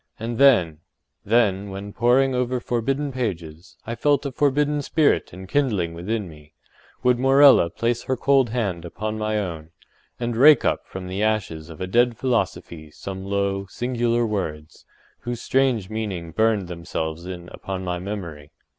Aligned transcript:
And 0.19 0.39
then—then, 0.39 1.69
when, 1.69 1.93
poring 1.93 2.33
over 2.33 2.59
forbidden 2.59 3.11
pages, 3.11 3.77
I 3.85 3.93
felt 3.93 4.25
a 4.25 4.31
forbidden 4.31 4.81
spirit 4.81 5.29
enkindling 5.31 5.93
within 5.93 6.27
me—would 6.27 7.19
Morella 7.19 7.69
place 7.69 8.01
her 8.05 8.17
cold 8.17 8.49
hand 8.49 8.83
upon 8.83 9.19
my 9.19 9.37
own, 9.37 9.69
and 10.19 10.35
rake 10.35 10.65
up 10.65 10.87
from 10.87 11.05
the 11.05 11.21
ashes 11.21 11.69
of 11.69 11.79
a 11.81 11.85
dead 11.85 12.17
philosophy 12.17 12.89
some 12.89 13.23
low, 13.25 13.67
singular 13.67 14.25
words, 14.25 14.85
whose 15.19 15.39
strange 15.39 15.87
meaning 15.87 16.31
burned 16.31 16.67
themselves 16.67 17.27
in 17.27 17.47
upon 17.49 17.83
my 17.83 17.99
memory. 17.99 18.49